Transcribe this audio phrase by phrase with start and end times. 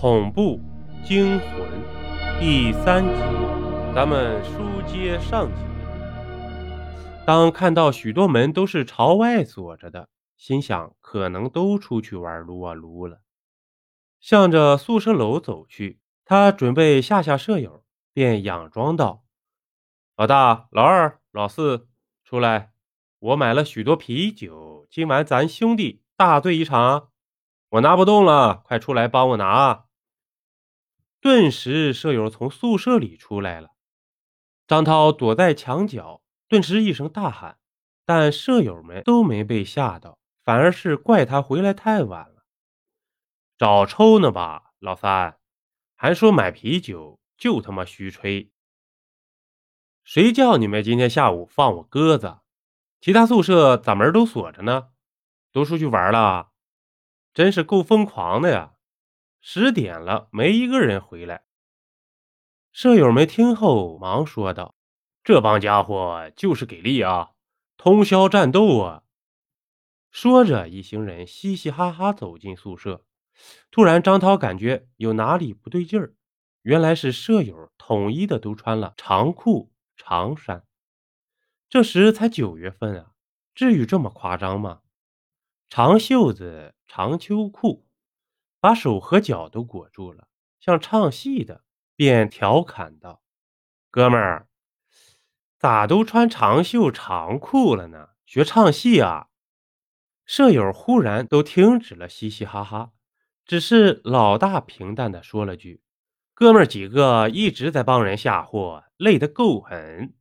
[0.00, 0.58] 恐怖
[1.04, 1.68] 惊魂
[2.40, 3.12] 第三集，
[3.94, 5.60] 咱们书接上集。
[7.26, 10.08] 当看到许多门都是朝外锁着的，
[10.38, 13.20] 心想可能都出去玩撸啊撸了，
[14.22, 16.00] 向着宿舍楼走去。
[16.24, 19.24] 他准备吓吓舍友，便佯装道
[20.16, 21.88] ：“老大、老二、老四，
[22.24, 22.70] 出来！
[23.18, 27.08] 我买了许多啤酒，今晚咱兄弟大醉一场。”
[27.72, 29.84] 我拿不动了，快出来帮我拿！
[31.20, 33.72] 顿时，舍友从宿舍里出来了。
[34.66, 37.58] 张涛躲在墙角，顿时一声大喊，
[38.06, 42.46] 但舍友们都没被吓到，反而是怪他回来太晚了。
[43.58, 45.38] 找抽呢吧，老三，
[45.94, 48.50] 还说买啤酒，就他妈虚吹！
[50.02, 52.38] 谁叫你们今天下午放我鸽子？
[53.02, 54.92] 其他宿舍咋门都锁着呢？
[55.52, 56.52] 都出去玩了？
[57.34, 58.72] 真是够疯狂的呀！
[59.40, 61.44] 十点了，没一个人回来。
[62.72, 64.74] 舍友们听后忙说道
[65.24, 67.30] ：“这帮家伙就是给力啊，
[67.76, 69.02] 通宵战斗啊！”
[70.12, 73.04] 说着，一行人嘻嘻哈哈走进宿舍。
[73.70, 76.14] 突然，张涛感觉有哪里不对劲儿，
[76.62, 80.64] 原来是舍友统一的都穿了长裤长衫。
[81.68, 83.12] 这时才九月份啊，
[83.54, 84.82] 至于这么夸张吗？
[85.68, 86.74] 长袖子。
[86.92, 87.86] 长秋裤，
[88.60, 90.28] 把手和脚都裹住了，
[90.60, 91.64] 像唱戏的，
[91.96, 93.22] 便调侃道
[93.90, 94.48] ：“哥们儿，
[95.58, 98.10] 咋都穿长袖长裤了呢？
[98.26, 99.28] 学唱戏啊？”
[100.26, 102.92] 舍友忽然都停止了嘻嘻哈哈，
[103.44, 105.82] 只是老大平淡的说了句
[106.34, 110.14] ：“哥们儿几个一直在帮人下货，累得够狠，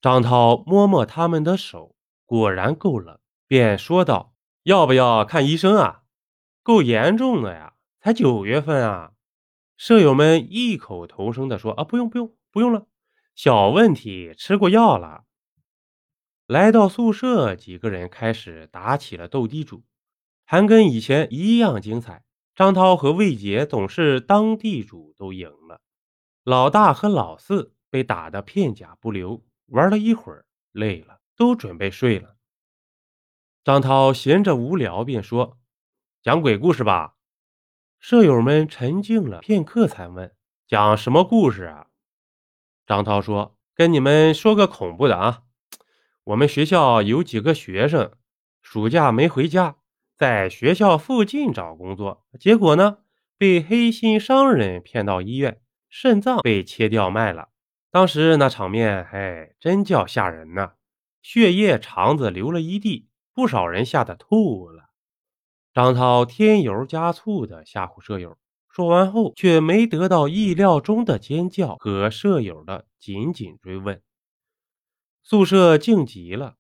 [0.02, 3.18] 张涛摸摸他们的手，果然够冷，
[3.48, 6.04] 便说道：“要不要看医生啊？
[6.62, 9.14] 够严重的呀，才九月份啊！”
[9.78, 12.88] 舍友们异口同声地说：“啊，不用，不用，不用了，
[13.36, 15.24] 小问题，吃过药了。”
[16.48, 19.84] 来到宿舍，几个人开始打起了斗地主，
[20.46, 22.24] 还跟以前一样精彩。
[22.56, 25.82] 张涛和魏杰总是当地主都赢了，
[26.44, 29.44] 老大和老四被打得片甲不留。
[29.68, 32.37] 玩了一会儿，累了，都准备睡了。
[33.68, 35.58] 张涛闲着无聊，便说
[36.24, 37.16] ：“讲鬼故事吧。”
[38.00, 40.34] 舍友们沉静了片刻，才问
[40.66, 41.88] ：“讲什么故事啊？”
[42.88, 45.42] 张涛说：“跟你们说个恐怖的啊。
[46.24, 48.14] 我们学校有几个学生，
[48.62, 49.76] 暑假没回家，
[50.16, 53.00] 在学校附近找工作，结果呢，
[53.38, 57.50] 被黑心商人骗到医院，肾脏被切掉卖了。”
[57.92, 60.76] 当时那场面，哎，真叫吓人呐！
[61.22, 64.90] 血液、肠子流了一地，不少人吓得吐了。
[65.72, 68.36] 张涛添油加醋的吓唬舍友，
[68.68, 74.02] 说完后却没得到意料中的尖叫和舍友的紧紧追问。
[75.22, 76.56] 宿舍静极了，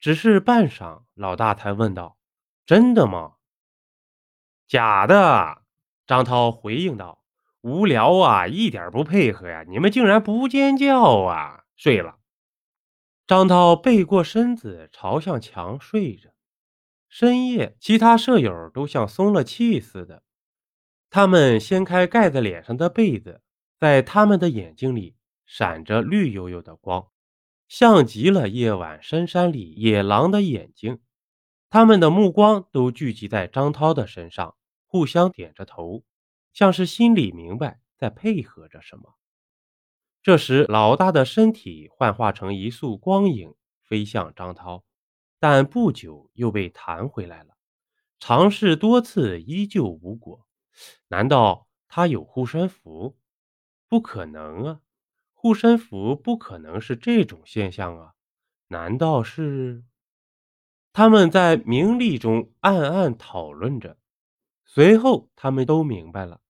[0.00, 2.16] 只是半晌，老大才问道
[2.64, 3.32] ：“真的吗
[4.66, 5.60] ？”“假的。”
[6.08, 7.20] 张涛回应道。
[7.60, 9.64] 无聊啊，一点不配合呀！
[9.68, 11.64] 你们竟然不尖叫啊！
[11.76, 12.16] 睡了。
[13.26, 16.30] 张涛背过身子，朝向墙睡着。
[17.08, 20.22] 深夜，其他舍友都像松了气似的，
[21.10, 23.42] 他们掀开盖在脸上的被子，
[23.78, 27.08] 在他们的眼睛里闪着绿油油的光，
[27.66, 31.00] 像极了夜晚深山里野狼的眼睛。
[31.68, 34.54] 他们的目光都聚集在张涛的身上，
[34.86, 36.04] 互相点着头。
[36.52, 39.16] 像是心里明白，在配合着什么。
[40.26, 43.54] 这时，老大的身体幻化成一束光影，
[43.84, 44.82] 飞向张涛，
[45.38, 47.54] 但不久又被弹回来了。
[48.18, 50.44] 尝试多次，依旧无果。
[51.06, 53.16] 难道他有护身符？
[53.88, 54.80] 不可能啊！
[55.32, 58.14] 护身符不可能是这种现象啊！
[58.66, 59.84] 难道是……
[60.92, 63.96] 他们在冥利中暗暗讨论着，
[64.64, 66.40] 随后他们都明白了。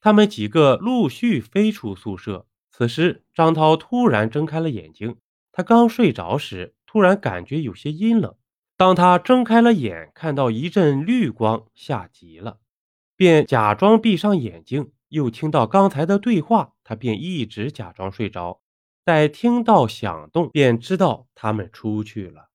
[0.00, 2.46] 他们几个陆续飞出宿舍。
[2.72, 5.18] 此时，张涛突然睁开了眼睛。
[5.52, 8.34] 他刚睡着时，突然感觉有些阴冷。
[8.76, 12.58] 当他睁开了眼，看到一阵绿光，吓极了，
[13.14, 14.92] 便假装闭上眼睛。
[15.08, 18.62] 又听到刚才的对话，他便一直假装睡着。
[19.04, 22.48] 待听到响动，便知道他们出去了。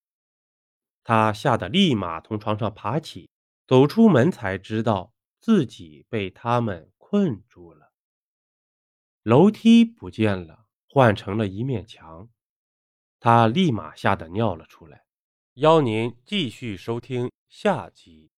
[1.03, 3.29] 他吓得立马从床上爬起，
[3.67, 6.89] 走出门，才知道自己被他们。
[7.09, 7.86] 困住了，
[9.27, 12.29] 楼梯不见了，换成了一面墙。
[13.19, 15.03] 他立马吓得尿了出来，
[15.55, 18.31] 邀您继续收听下集。